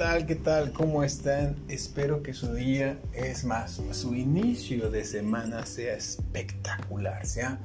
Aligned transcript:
tal? 0.00 0.24
¿Qué 0.24 0.34
tal? 0.34 0.72
¿Cómo 0.72 1.04
están? 1.04 1.56
Espero 1.68 2.22
que 2.22 2.32
su 2.32 2.54
día, 2.54 2.98
es 3.12 3.44
más, 3.44 3.82
su 3.92 4.14
inicio 4.14 4.90
de 4.90 5.04
semana 5.04 5.66
sea 5.66 5.94
espectacular, 5.94 7.26
sea 7.26 7.60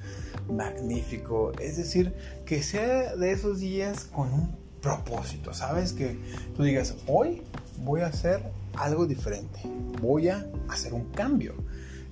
magnífico. 0.52 1.54
Es 1.62 1.78
decir, 1.78 2.14
que 2.46 2.62
sea 2.62 3.16
de 3.16 3.32
esos 3.32 3.62
días 3.62 4.04
con 4.04 4.34
un 4.34 4.54
propósito, 4.82 5.54
¿sabes? 5.54 5.94
Que 5.94 6.18
tú 6.58 6.64
digas, 6.64 6.98
hoy 7.08 7.42
voy 7.78 8.02
a 8.02 8.08
hacer 8.08 8.42
algo 8.74 9.06
diferente, 9.06 9.62
voy 10.02 10.28
a 10.28 10.46
hacer 10.68 10.92
un 10.92 11.06
cambio. 11.12 11.54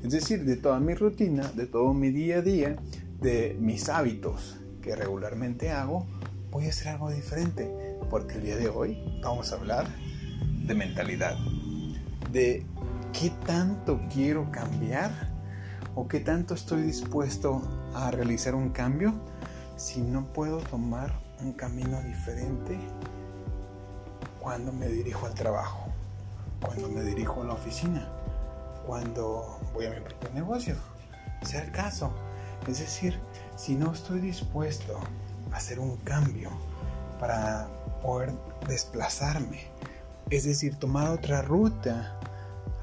Es 0.05 0.13
decir, 0.13 0.45
de 0.45 0.55
toda 0.55 0.79
mi 0.79 0.93
rutina, 0.93 1.51
de 1.53 1.65
todo 1.65 1.93
mi 1.93 2.11
día 2.11 2.37
a 2.37 2.41
día, 2.41 2.77
de 3.19 3.57
mis 3.59 3.89
hábitos 3.89 4.55
que 4.81 4.95
regularmente 4.95 5.71
hago, 5.71 6.07
voy 6.49 6.67
a 6.67 6.69
hacer 6.69 6.87
algo 6.87 7.11
diferente, 7.11 7.69
porque 8.09 8.35
el 8.35 8.43
día 8.43 8.55
de 8.55 8.69
hoy 8.69 9.19
vamos 9.21 9.51
a 9.51 9.55
hablar 9.55 9.85
de 10.63 10.73
mentalidad, 10.75 11.37
de 12.31 12.65
qué 13.11 13.31
tanto 13.45 13.99
quiero 14.11 14.49
cambiar 14.51 15.11
o 15.93 16.07
qué 16.07 16.19
tanto 16.19 16.53
estoy 16.53 16.81
dispuesto 16.83 17.61
a 17.93 18.09
realizar 18.11 18.55
un 18.55 18.69
cambio 18.69 19.13
si 19.75 20.01
no 20.01 20.25
puedo 20.31 20.59
tomar 20.59 21.13
un 21.41 21.53
camino 21.53 22.01
diferente 22.01 22.79
cuando 24.39 24.71
me 24.71 24.87
dirijo 24.87 25.25
al 25.25 25.33
trabajo, 25.33 25.87
cuando 26.61 26.87
me 26.89 27.03
dirijo 27.03 27.41
a 27.41 27.45
la 27.45 27.53
oficina, 27.53 28.07
cuando 28.85 29.59
voy 29.73 29.85
a 29.85 29.91
mi 29.91 29.99
propio 29.99 30.29
negocio, 30.33 30.75
sea 31.41 31.63
el 31.63 31.71
caso. 31.71 32.13
Es 32.67 32.79
decir, 32.79 33.19
si 33.57 33.75
no 33.75 33.91
estoy 33.91 34.21
dispuesto 34.21 34.97
hacer 35.51 35.79
un 35.79 35.97
cambio 35.97 36.49
para 37.19 37.67
poder 38.01 38.33
desplazarme. 38.67 39.67
Es 40.33 40.45
decir, 40.45 40.77
tomar 40.77 41.11
otra 41.11 41.43
ruta. 41.43 42.19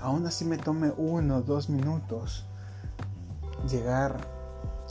Aún 0.01 0.25
así 0.25 0.45
me 0.45 0.56
tome 0.56 0.93
uno 0.97 1.39
o 1.39 1.43
dos 1.43 1.69
minutos 1.69 2.47
llegar 3.69 4.25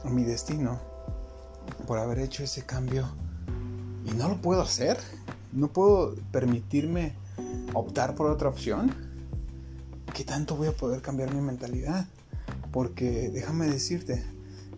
a 0.04 0.10
mi 0.10 0.26
destino 0.26 0.78
por 1.88 2.00
haber 2.00 2.20
hecho 2.20 2.44
ese 2.44 2.66
cambio. 2.66 3.08
Y 4.06 4.12
no 4.12 4.28
lo 4.28 4.42
puedo 4.42 4.62
hacer. 4.62 4.98
No 5.54 5.70
puedo 5.70 6.16
permitirme 6.34 7.14
optar 7.74 8.14
por 8.14 8.30
otra 8.30 8.50
opción. 8.50 8.94
¿Qué 10.14 10.26
tanto 10.26 10.58
voy 10.58 10.68
a 10.68 10.74
poder 10.74 11.02
cambiar 11.02 11.34
mi 11.34 11.40
mentalidad? 11.40 12.08
Porque 12.74 13.30
déjame 13.30 13.68
decirte, 13.68 14.22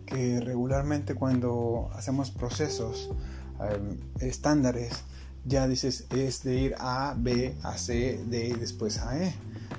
que 0.06 0.38
regularmente 0.38 1.16
cuando 1.16 1.90
hacemos 1.94 2.30
procesos 2.30 3.10
em, 3.58 3.98
estándares, 4.20 5.02
ya 5.44 5.66
dices 5.66 6.06
es 6.10 6.42
de 6.42 6.56
ir 6.56 6.74
A, 6.78 7.14
B, 7.18 7.54
a 7.62 7.76
C, 7.76 8.22
D 8.26 8.48
y 8.48 8.52
después 8.52 8.98
a 8.98 9.18
E. 9.22 9.34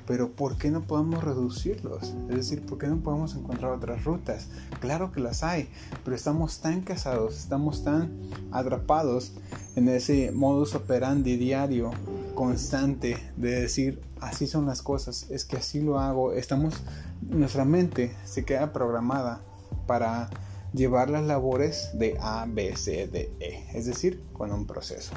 Pero 0.05 0.31
¿por 0.31 0.57
qué 0.57 0.69
no 0.69 0.81
podemos 0.81 1.23
reducirlos? 1.23 2.13
Es 2.29 2.35
decir, 2.35 2.65
¿por 2.65 2.77
qué 2.77 2.87
no 2.87 2.97
podemos 2.97 3.35
encontrar 3.35 3.71
otras 3.71 4.03
rutas? 4.03 4.47
Claro 4.81 5.11
que 5.11 5.21
las 5.21 5.43
hay, 5.43 5.69
pero 6.03 6.15
estamos 6.15 6.59
tan 6.59 6.81
casados, 6.81 7.37
estamos 7.37 7.83
tan 7.83 8.11
atrapados 8.51 9.31
en 9.75 9.87
ese 9.87 10.31
modus 10.31 10.75
operandi 10.75 11.37
diario, 11.37 11.91
constante, 12.35 13.17
de 13.37 13.61
decir, 13.61 14.01
así 14.19 14.45
son 14.45 14.65
las 14.65 14.81
cosas, 14.81 15.27
es 15.29 15.45
que 15.45 15.57
así 15.57 15.79
lo 15.79 15.99
hago. 15.99 16.33
Estamos, 16.33 16.75
nuestra 17.21 17.63
mente 17.63 18.13
se 18.25 18.43
queda 18.43 18.73
programada 18.73 19.41
para 19.87 20.29
llevar 20.73 21.09
las 21.09 21.23
labores 21.23 21.91
de 21.93 22.17
A, 22.19 22.45
B, 22.47 22.75
C, 22.75 23.07
D, 23.07 23.31
E, 23.39 23.65
es 23.73 23.85
decir, 23.85 24.21
con 24.33 24.51
un 24.51 24.67
proceso. 24.67 25.13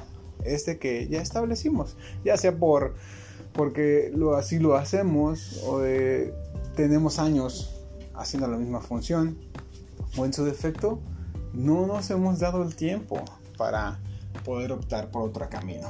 Este 0.46 0.78
que 0.78 1.08
ya 1.08 1.20
establecimos, 1.20 1.96
ya 2.24 2.36
sea 2.36 2.56
por 2.56 2.94
porque 3.52 4.12
lo, 4.14 4.36
así 4.36 4.58
lo 4.58 4.76
hacemos 4.76 5.62
o 5.64 5.80
tenemos 6.76 7.18
años 7.18 7.80
haciendo 8.14 8.48
la 8.48 8.58
misma 8.58 8.80
función 8.80 9.38
o 10.16 10.24
en 10.26 10.32
su 10.32 10.44
defecto 10.44 11.00
no 11.54 11.86
nos 11.86 12.10
hemos 12.10 12.38
dado 12.38 12.62
el 12.62 12.76
tiempo 12.76 13.22
para 13.56 13.98
poder 14.44 14.72
optar 14.72 15.10
por 15.10 15.22
otro 15.22 15.48
camino. 15.48 15.88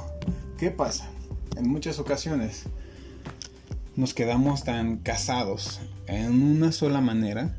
¿Qué 0.57 0.71
pasa? 0.71 1.09
En 1.57 1.69
muchas 1.69 1.99
ocasiones 1.99 2.63
nos 3.95 4.13
quedamos 4.13 4.63
tan 4.63 4.97
casados 4.97 5.81
en 6.07 6.41
una 6.41 6.71
sola 6.71 7.01
manera 7.01 7.55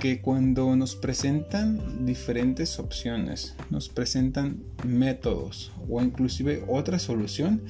que 0.00 0.20
cuando 0.22 0.74
nos 0.76 0.96
presentan 0.96 2.06
diferentes 2.06 2.78
opciones, 2.78 3.54
nos 3.68 3.90
presentan 3.90 4.64
métodos 4.84 5.72
o 5.88 6.02
inclusive 6.02 6.64
otra 6.66 6.98
solución, 6.98 7.62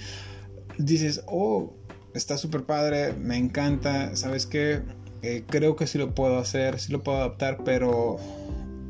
dices, 0.78 1.22
oh, 1.26 1.74
está 2.14 2.38
súper 2.38 2.64
padre, 2.64 3.12
me 3.14 3.36
encanta, 3.36 4.14
¿sabes 4.14 4.46
qué? 4.46 4.82
Eh, 5.22 5.44
creo 5.46 5.74
que 5.74 5.88
sí 5.88 5.98
lo 5.98 6.14
puedo 6.14 6.38
hacer, 6.38 6.78
sí 6.78 6.92
lo 6.92 7.02
puedo 7.02 7.18
adaptar, 7.18 7.64
pero 7.64 8.16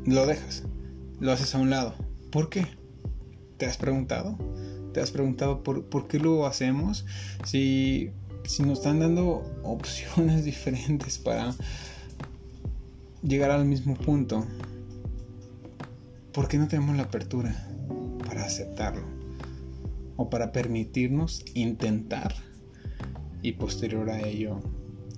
lo 0.05 0.25
dejas, 0.27 0.63
lo 1.19 1.31
haces 1.31 1.55
a 1.55 1.57
un 1.57 1.71
lado. 1.71 1.95
¿Por 2.31 2.49
qué? 2.49 2.67
¿Te 3.57 3.65
has 3.65 3.77
preguntado? 3.77 4.37
¿Te 4.93 5.01
has 5.01 5.09
preguntado 5.09 5.63
por, 5.63 5.85
por 5.85 6.07
qué 6.07 6.19
lo 6.19 6.45
hacemos? 6.45 7.05
Si, 7.43 8.11
si 8.43 8.61
nos 8.61 8.79
están 8.79 8.99
dando 8.99 9.43
opciones 9.63 10.45
diferentes 10.45 11.17
para 11.17 11.55
llegar 13.23 13.51
al 13.51 13.65
mismo 13.65 13.95
punto, 13.95 14.45
¿por 16.33 16.47
qué 16.47 16.57
no 16.57 16.67
tenemos 16.67 16.95
la 16.95 17.03
apertura 17.03 17.67
para 18.25 18.45
aceptarlo? 18.45 19.05
O 20.17 20.29
para 20.29 20.51
permitirnos 20.51 21.43
intentar 21.53 22.33
y 23.41 23.53
posterior 23.53 24.09
a 24.09 24.21
ello 24.21 24.59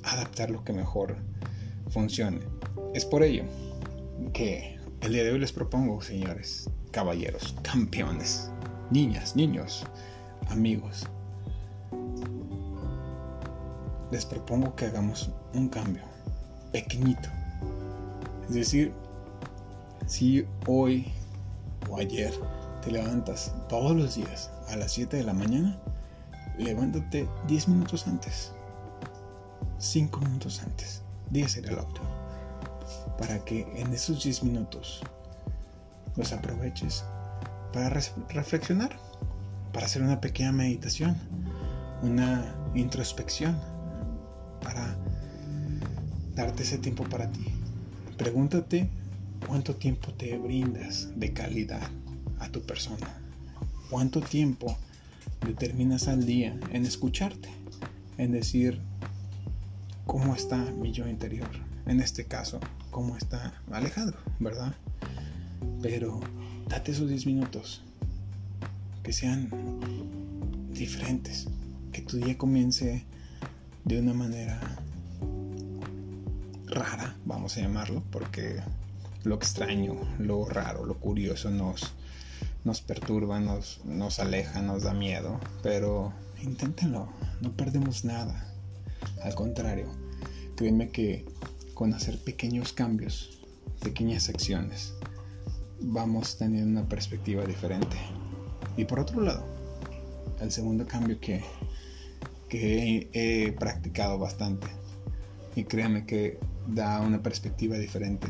adaptar 0.03 0.49
lo 0.51 0.63
que 0.63 0.73
mejor 0.73 1.17
funcione. 1.89 2.39
Es 2.93 3.05
por 3.05 3.23
ello 3.23 3.43
que 4.33 4.77
el 5.01 5.13
día 5.13 5.23
de 5.23 5.31
hoy 5.31 5.39
les 5.39 5.51
propongo, 5.51 6.01
señores, 6.01 6.69
caballeros, 6.91 7.55
campeones, 7.61 8.49
niñas, 8.91 9.35
niños, 9.35 9.85
amigos, 10.47 11.05
les 14.11 14.25
propongo 14.25 14.75
que 14.75 14.85
hagamos 14.85 15.31
un 15.53 15.69
cambio 15.69 16.03
pequeñito 16.71 17.29
es 18.49 18.55
decir, 18.55 18.93
si 20.05 20.45
hoy 20.67 21.11
o 21.89 21.97
ayer 21.97 22.33
te 22.83 22.91
levantas 22.91 23.53
todos 23.69 23.95
los 23.95 24.15
días 24.15 24.51
a 24.69 24.75
las 24.75 24.91
7 24.91 25.17
de 25.17 25.23
la 25.23 25.33
mañana, 25.33 25.79
levántate 26.57 27.27
10 27.47 27.69
minutos 27.69 28.07
antes, 28.07 28.51
5 29.77 30.19
minutos 30.19 30.61
antes, 30.63 31.01
10 31.31 31.51
será 31.51 31.71
el 31.71 31.79
óptimo, 31.79 32.07
para 33.17 33.43
que 33.45 33.61
en 33.75 33.93
esos 33.93 34.23
10 34.23 34.43
minutos 34.43 35.01
los 36.15 36.33
aproveches 36.33 37.05
para 37.71 37.89
reflexionar, 37.89 38.97
para 39.71 39.85
hacer 39.85 40.03
una 40.03 40.21
pequeña 40.21 40.51
meditación, 40.51 41.15
una 42.03 42.53
introspección, 42.75 43.57
para 44.61 44.95
darte 46.35 46.63
ese 46.63 46.77
tiempo 46.77 47.03
para 47.05 47.31
ti 47.31 47.62
Pregúntate 48.17 48.89
cuánto 49.47 49.75
tiempo 49.75 50.13
te 50.13 50.37
brindas 50.37 51.09
de 51.15 51.33
calidad 51.33 51.89
a 52.39 52.49
tu 52.49 52.61
persona. 52.61 53.07
Cuánto 53.89 54.21
tiempo 54.21 54.77
determinas 55.45 56.07
al 56.07 56.25
día 56.25 56.57
en 56.71 56.85
escucharte, 56.85 57.49
en 58.17 58.31
decir 58.31 58.79
cómo 60.05 60.35
está 60.35 60.57
mi 60.57 60.91
yo 60.91 61.07
interior. 61.07 61.49
En 61.85 61.99
este 61.99 62.25
caso, 62.25 62.59
cómo 62.91 63.17
está 63.17 63.61
Alejandro, 63.71 64.19
¿verdad? 64.39 64.73
Pero 65.81 66.19
date 66.69 66.91
esos 66.91 67.09
10 67.09 67.25
minutos 67.25 67.81
que 69.01 69.11
sean 69.11 69.49
diferentes, 70.71 71.47
que 71.91 72.01
tu 72.03 72.17
día 72.17 72.37
comience 72.37 73.05
de 73.85 73.99
una 73.99 74.13
manera 74.13 74.59
rara, 76.73 77.15
vamos 77.25 77.57
a 77.57 77.61
llamarlo, 77.61 78.03
porque 78.11 78.61
lo 79.23 79.35
extraño, 79.35 79.95
lo 80.19 80.45
raro, 80.45 80.85
lo 80.85 80.99
curioso 80.99 81.49
nos, 81.49 81.93
nos 82.63 82.81
perturba, 82.81 83.39
nos, 83.39 83.83
nos 83.85 84.19
aleja, 84.19 84.61
nos 84.61 84.83
da 84.83 84.93
miedo, 84.93 85.39
pero 85.61 86.13
inténtenlo, 86.41 87.07
no 87.41 87.51
perdemos 87.53 88.05
nada. 88.05 88.53
Al 89.23 89.35
contrario, 89.35 89.87
créeme 90.55 90.89
que 90.89 91.25
con 91.73 91.93
hacer 91.93 92.19
pequeños 92.19 92.73
cambios, 92.73 93.39
pequeñas 93.81 94.29
acciones, 94.29 94.93
vamos 95.79 96.37
teniendo 96.37 96.79
una 96.79 96.89
perspectiva 96.89 97.45
diferente. 97.45 97.97
Y 98.77 98.85
por 98.85 98.99
otro 98.99 99.21
lado, 99.21 99.45
el 100.39 100.51
segundo 100.51 100.85
cambio 100.85 101.19
que, 101.19 101.43
que 102.49 103.09
he, 103.13 103.51
practicado 103.53 104.17
bastante, 104.17 104.67
y 105.55 105.63
créame 105.65 106.05
que 106.05 106.39
da 106.67 107.01
una 107.01 107.21
perspectiva 107.21 107.77
diferente. 107.77 108.27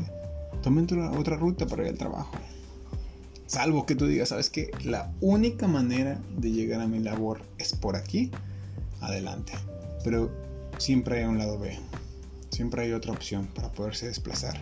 Tomen 0.62 0.86
otra 1.16 1.36
ruta 1.36 1.66
para 1.66 1.82
ir 1.82 1.88
al 1.90 1.98
trabajo. 1.98 2.32
Salvo 3.46 3.84
que 3.84 3.94
tú 3.94 4.06
digas, 4.06 4.30
¿sabes 4.30 4.50
que 4.50 4.70
La 4.84 5.12
única 5.20 5.68
manera 5.68 6.18
de 6.36 6.50
llegar 6.50 6.80
a 6.80 6.86
mi 6.86 6.98
labor 6.98 7.42
es 7.58 7.74
por 7.74 7.96
aquí. 7.96 8.30
adelante. 9.00 9.52
Pero 10.02 10.30
siempre 10.78 11.18
hay 11.18 11.24
un 11.24 11.38
lado 11.38 11.58
B, 11.58 11.78
siempre 12.50 12.82
hay 12.82 12.92
otra 12.92 13.12
opción 13.12 13.48
para 13.54 13.70
poderse 13.72 14.06
desplazar. 14.06 14.58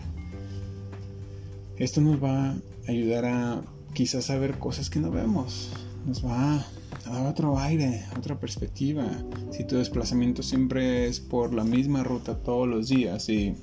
Esto 1.77 2.01
nos 2.01 2.21
va 2.21 2.51
a 2.51 2.55
ayudar 2.87 3.25
a 3.25 3.61
quizás 3.93 4.29
a 4.29 4.39
cosas 4.59 4.89
que 4.89 4.99
no 4.99 5.11
vemos, 5.11 5.71
nos 6.05 6.25
va 6.25 6.65
a 7.05 7.09
dar 7.09 7.27
otro 7.27 7.57
aire, 7.59 8.05
otra 8.17 8.39
perspectiva. 8.39 9.05
Si 9.51 9.63
tu 9.65 9.77
desplazamiento 9.77 10.43
siempre 10.43 11.07
es 11.07 11.19
por 11.19 11.53
la 11.53 11.63
misma 11.63 12.03
ruta 12.03 12.37
todos 12.37 12.67
los 12.67 12.89
días 12.89 13.29
y 13.29 13.55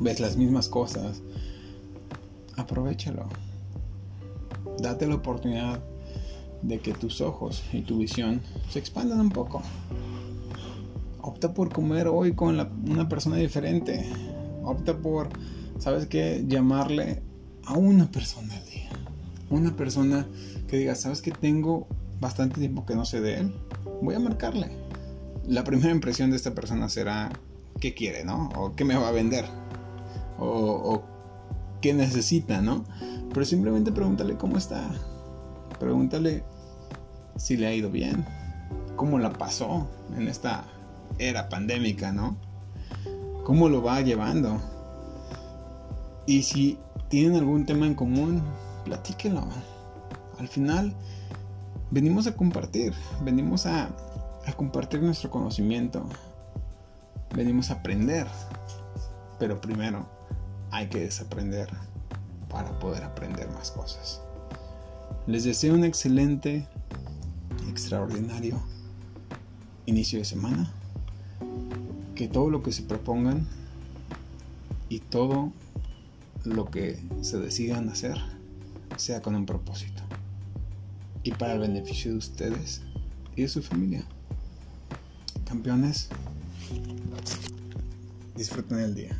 ves 0.00 0.20
las 0.20 0.36
mismas 0.36 0.68
cosas, 0.68 1.22
aprovechalo. 2.56 3.28
Date 4.78 5.06
la 5.06 5.16
oportunidad 5.16 5.82
de 6.62 6.78
que 6.78 6.92
tus 6.92 7.20
ojos 7.20 7.62
y 7.72 7.82
tu 7.82 7.98
visión 7.98 8.40
se 8.70 8.78
expandan 8.78 9.20
un 9.20 9.30
poco. 9.30 9.62
Opta 11.20 11.54
por 11.54 11.72
comer 11.72 12.08
hoy 12.08 12.34
con 12.34 12.58
una 12.88 13.08
persona 13.08 13.36
diferente. 13.36 14.08
Opta 14.64 14.96
por, 14.96 15.28
¿sabes 15.78 16.06
qué? 16.06 16.44
Llamarle 16.46 17.22
a 17.64 17.74
una 17.74 18.10
persona 18.10 18.56
al 18.56 18.64
día. 18.64 18.90
Una 19.52 19.76
persona 19.76 20.26
que 20.66 20.78
diga, 20.78 20.94
¿sabes 20.94 21.20
que 21.20 21.30
tengo 21.30 21.86
bastante 22.20 22.58
tiempo 22.58 22.86
que 22.86 22.94
no 22.94 23.04
sé 23.04 23.20
de 23.20 23.38
él? 23.38 23.54
Voy 24.00 24.14
a 24.14 24.18
marcarle. 24.18 24.70
La 25.46 25.62
primera 25.62 25.90
impresión 25.90 26.30
de 26.30 26.36
esta 26.36 26.54
persona 26.54 26.88
será 26.88 27.30
qué 27.78 27.92
quiere, 27.92 28.24
¿no? 28.24 28.48
O 28.56 28.74
qué 28.74 28.86
me 28.86 28.96
va 28.96 29.08
a 29.08 29.12
vender. 29.12 29.44
O, 30.38 30.46
o 30.46 31.02
qué 31.82 31.92
necesita, 31.92 32.62
¿no? 32.62 32.86
Pero 33.28 33.44
simplemente 33.44 33.92
pregúntale 33.92 34.38
cómo 34.38 34.56
está. 34.56 34.90
Pregúntale 35.78 36.44
si 37.36 37.58
le 37.58 37.66
ha 37.66 37.74
ido 37.74 37.90
bien, 37.90 38.24
cómo 38.96 39.18
la 39.18 39.34
pasó 39.34 39.86
en 40.16 40.28
esta 40.28 40.64
era 41.18 41.50
pandémica, 41.50 42.10
¿no? 42.10 42.38
¿Cómo 43.44 43.68
lo 43.68 43.82
va 43.82 44.00
llevando? 44.00 44.62
Y 46.26 46.42
si 46.42 46.78
tienen 47.10 47.36
algún 47.36 47.66
tema 47.66 47.86
en 47.86 47.94
común, 47.94 48.42
platíquenlo. 48.84 49.46
Al 50.38 50.48
final, 50.48 50.94
venimos 51.90 52.26
a 52.26 52.36
compartir, 52.36 52.92
venimos 53.22 53.66
a, 53.66 53.90
a 54.46 54.52
compartir 54.54 55.02
nuestro 55.02 55.30
conocimiento, 55.30 56.04
venimos 57.34 57.70
a 57.70 57.74
aprender, 57.74 58.26
pero 59.38 59.60
primero 59.60 60.06
hay 60.70 60.88
que 60.88 61.00
desaprender 61.00 61.68
para 62.48 62.78
poder 62.78 63.04
aprender 63.04 63.48
más 63.50 63.70
cosas. 63.70 64.20
Les 65.26 65.44
deseo 65.44 65.74
un 65.74 65.84
excelente 65.84 66.66
extraordinario 67.68 68.60
inicio 69.86 70.18
de 70.18 70.24
semana. 70.24 70.72
Que 72.14 72.28
todo 72.28 72.50
lo 72.50 72.62
que 72.62 72.72
se 72.72 72.82
propongan 72.82 73.46
y 74.88 75.00
todo 75.00 75.52
lo 76.44 76.66
que 76.66 77.02
se 77.22 77.38
decidan 77.38 77.88
hacer 77.88 78.18
sea 78.96 79.22
con 79.22 79.34
un 79.34 79.46
propósito 79.46 80.02
y 81.22 81.32
para 81.32 81.54
el 81.54 81.60
beneficio 81.60 82.12
de 82.12 82.18
ustedes 82.18 82.82
y 83.36 83.42
de 83.42 83.48
su 83.48 83.62
familia. 83.62 84.04
Campeones, 85.44 86.08
disfruten 88.36 88.78
el 88.78 88.94
día. 88.94 89.16